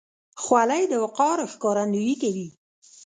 خولۍ 0.43 0.83
د 0.91 0.93
وقار 1.03 1.37
ښکارندویي 1.53 2.15
کوي. 2.21 2.47